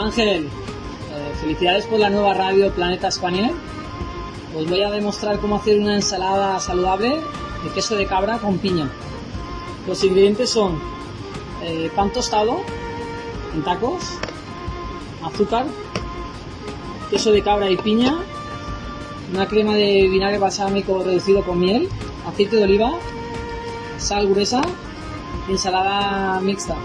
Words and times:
Ángel, 0.00 0.46
eh, 0.46 1.34
felicidades 1.42 1.84
por 1.86 1.98
la 2.00 2.08
nueva 2.08 2.32
radio 2.32 2.72
Planeta 2.72 3.10
Spaniel. 3.10 3.50
Os 4.56 4.66
voy 4.66 4.82
a 4.82 4.90
demostrar 4.90 5.38
cómo 5.40 5.56
hacer 5.56 5.78
una 5.78 5.94
ensalada 5.94 6.58
saludable 6.58 7.20
de 7.62 7.70
queso 7.74 7.96
de 7.96 8.06
cabra 8.06 8.38
con 8.38 8.56
piña. 8.56 8.90
Los 9.86 10.02
ingredientes 10.02 10.48
son 10.48 10.80
eh, 11.62 11.90
pan 11.94 12.10
tostado 12.12 12.62
en 13.54 13.62
tacos, 13.62 14.02
azúcar, 15.22 15.66
queso 17.10 17.30
de 17.30 17.42
cabra 17.42 17.70
y 17.70 17.76
piña, 17.76 18.16
una 19.34 19.46
crema 19.46 19.74
de 19.74 20.08
vinagre 20.08 20.38
balsámico 20.38 21.02
reducido 21.04 21.44
con 21.44 21.60
miel, 21.60 21.90
aceite 22.26 22.56
de 22.56 22.64
oliva, 22.64 22.92
sal 23.98 24.26
gruesa 24.28 24.62
y 25.46 25.52
ensalada 25.52 26.40
mixta. 26.40 26.76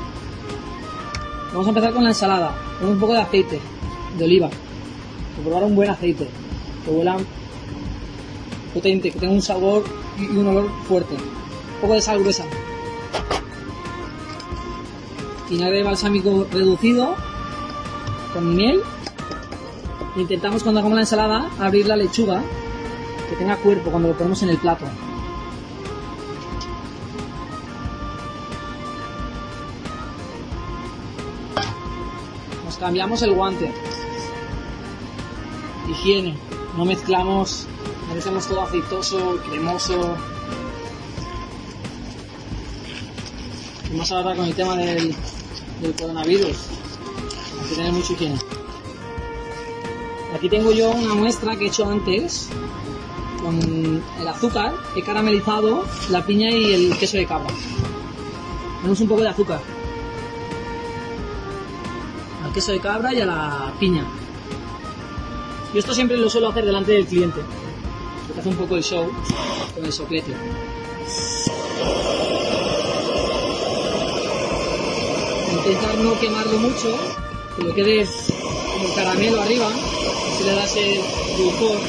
Vamos 1.55 1.67
a 1.67 1.69
empezar 1.69 1.93
con 1.93 2.03
la 2.03 2.09
ensalada, 2.09 2.53
con 2.81 2.89
un 2.89 2.99
poco 2.99 3.13
de 3.13 3.21
aceite 3.21 3.61
de 4.17 4.25
oliva. 4.25 4.49
Que 4.49 5.41
probar 5.41 5.63
un 5.63 5.73
buen 5.73 5.89
aceite, 5.89 6.27
que 6.83 6.91
huela 6.91 7.15
potente, 8.73 9.09
que 9.09 9.17
tenga 9.17 9.31
un 9.31 9.41
sabor 9.41 9.85
y 10.19 10.35
un 10.35 10.45
olor 10.47 10.69
fuerte. 10.85 11.15
Un 11.15 11.79
poco 11.79 11.93
de 11.93 12.01
sal 12.01 12.19
gruesa. 12.19 12.43
Vinagre 15.49 15.83
balsámico 15.83 16.45
reducido 16.51 17.15
con 18.33 18.53
miel. 18.53 18.81
Intentamos 20.17 20.61
cuando 20.61 20.81
hagamos 20.81 20.95
la 20.97 21.03
ensalada 21.03 21.51
abrir 21.57 21.87
la 21.87 21.95
lechuga, 21.95 22.43
que 23.29 23.37
tenga 23.37 23.55
cuerpo 23.55 23.91
cuando 23.91 24.09
lo 24.09 24.17
ponemos 24.17 24.43
en 24.43 24.49
el 24.49 24.57
plato. 24.57 24.83
Nos 32.65 32.77
cambiamos 32.77 33.21
el 33.21 33.33
guante. 33.33 33.71
Higiene. 35.89 36.35
No 36.75 36.83
mezclamos, 36.83 37.67
no 38.09 38.15
dejemos 38.15 38.47
todo 38.47 38.63
aceitoso, 38.63 39.39
cremoso. 39.47 40.15
Y 43.93 43.95
más 43.95 44.11
ahora 44.11 44.35
con 44.35 44.45
el 44.45 44.55
tema 44.55 44.75
del, 44.75 45.15
del 45.81 45.93
coronavirus. 45.93 46.57
Hay 47.61 47.69
que 47.69 47.75
tener 47.75 47.91
mucha 47.93 48.13
higiene. 48.13 48.39
Aquí 50.35 50.49
tengo 50.49 50.71
yo 50.71 50.89
una 50.89 51.13
muestra 51.13 51.55
que 51.55 51.65
he 51.65 51.67
hecho 51.67 51.89
antes 51.89 52.49
con 53.41 54.03
el 54.19 54.27
azúcar. 54.27 54.73
He 54.95 55.01
caramelizado 55.03 55.85
la 56.09 56.25
piña 56.25 56.49
y 56.49 56.73
el 56.73 56.97
queso 56.97 57.15
de 57.15 57.25
cabra. 57.25 57.53
Tenemos 58.81 58.99
un 58.99 59.07
poco 59.07 59.21
de 59.21 59.29
azúcar. 59.29 59.74
Al 62.45 62.53
queso 62.53 62.71
de 62.71 62.79
cabra 62.79 63.13
y 63.13 63.19
a 63.19 63.25
la 63.25 63.73
piña. 63.79 64.05
Y 65.73 65.79
esto 65.79 65.93
siempre 65.93 66.15
lo 66.15 66.29
suelo 66.29 66.49
hacer 66.49 66.63
delante 66.63 66.91
del 66.91 67.05
cliente. 67.05 67.41
Porque 68.27 68.39
hace 68.39 68.49
un 68.49 68.55
poco 68.55 68.75
el 68.77 68.83
show 68.83 69.11
con 69.73 69.83
el 69.83 69.91
soplete. 69.91 70.31
Intentar 75.51 75.97
no 75.97 76.19
quemarlo 76.19 76.57
mucho, 76.59 76.95
que 77.57 77.63
lo 77.63 77.73
quede 77.73 78.07
como 78.77 78.95
caramelo 78.95 79.41
arriba, 79.41 79.67
así 79.67 80.43
le 80.43 80.53
das 80.53 80.75
el 80.77 81.01
dulzor. 81.37 81.79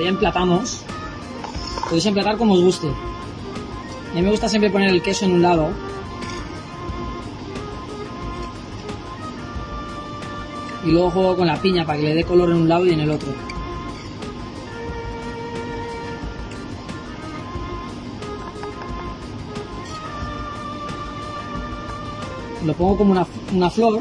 Ya 0.00 0.08
emplatamos. 0.08 0.80
Podéis 1.84 2.06
emplatar 2.06 2.38
como 2.38 2.54
os 2.54 2.62
guste. 2.62 2.88
A 2.88 4.14
mí 4.14 4.22
me 4.22 4.30
gusta 4.30 4.48
siempre 4.48 4.70
poner 4.70 4.88
el 4.88 5.02
queso 5.02 5.26
en 5.26 5.32
un 5.32 5.42
lado. 5.42 5.68
Y 10.86 10.90
luego 10.90 11.10
juego 11.10 11.36
con 11.36 11.46
la 11.46 11.60
piña 11.60 11.84
para 11.84 11.98
que 11.98 12.04
le 12.06 12.14
dé 12.14 12.24
color 12.24 12.48
en 12.48 12.56
un 12.56 12.68
lado 12.68 12.86
y 12.86 12.92
en 12.92 13.00
el 13.00 13.10
otro. 13.10 13.28
Lo 22.64 22.72
pongo 22.72 22.96
como 22.96 23.12
una, 23.12 23.26
una 23.52 23.68
flor. 23.68 24.00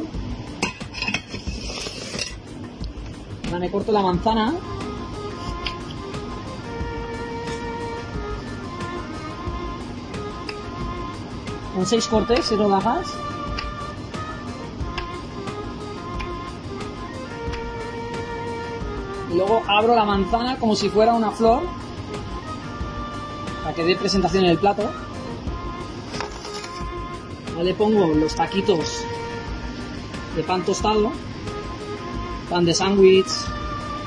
Ahora 3.47 3.59
me 3.59 3.69
corto 3.69 3.91
la 3.91 4.01
manzana. 4.01 4.53
Con 11.79 11.85
seis 11.85 12.07
cortes, 12.07 12.43
seis 12.43 12.59
rodajas. 12.59 13.07
Y 19.31 19.37
luego 19.37 19.61
abro 19.65 19.95
la 19.95 20.03
manzana 20.03 20.57
como 20.59 20.75
si 20.75 20.89
fuera 20.89 21.13
una 21.13 21.31
flor. 21.31 21.61
Para 23.63 23.73
que 23.73 23.85
dé 23.85 23.95
presentación 23.95 24.43
en 24.43 24.49
el 24.51 24.57
plato. 24.57 24.89
Le 27.63 27.73
pongo 27.73 28.07
los 28.07 28.35
taquitos 28.35 29.05
de 30.35 30.43
pan 30.43 30.65
tostado, 30.65 31.13
pan 32.49 32.65
de 32.65 32.73
sándwich, 32.73 33.31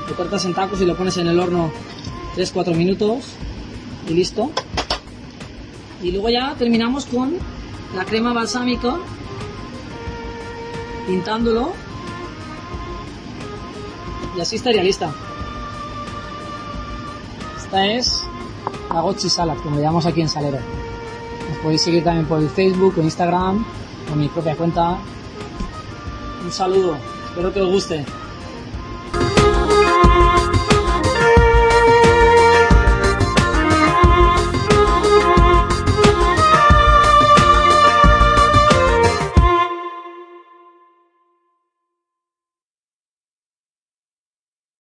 lo 0.07 0.15
cortas 0.15 0.45
en 0.45 0.53
tacos 0.53 0.79
y 0.79 0.85
lo 0.85 0.95
pones 0.95 1.17
en 1.17 1.25
el 1.25 1.39
horno 1.39 1.71
3-4 2.35 2.75
minutos 2.75 3.33
y 4.07 4.13
listo. 4.13 4.51
Y 6.03 6.11
luego 6.11 6.29
ya 6.29 6.53
terminamos 6.55 7.07
con 7.07 7.39
la 7.95 8.05
crema 8.05 8.33
balsámica, 8.33 8.95
pintándolo 11.07 11.73
y 14.35 14.41
así 14.41 14.55
estaría 14.55 14.83
lista. 14.83 15.11
Esta 17.57 17.85
es 17.87 18.23
la 18.93 19.01
Gochi 19.01 19.29
Salad, 19.29 19.57
como 19.57 19.75
le 19.75 19.81
llamamos 19.81 20.05
aquí 20.05 20.21
en 20.21 20.29
Salero. 20.29 20.59
Nos 21.49 21.57
podéis 21.59 21.81
seguir 21.81 22.03
también 22.03 22.25
por 22.25 22.39
el 22.39 22.49
Facebook 22.49 22.95
o 22.97 23.01
Instagram, 23.01 23.65
o 24.11 24.15
mi 24.15 24.27
propia 24.27 24.55
cuenta. 24.55 24.97
Un 26.43 26.51
saludo, 26.51 26.97
espero 27.29 27.53
que 27.53 27.61
os 27.61 27.69
guste. 27.69 28.05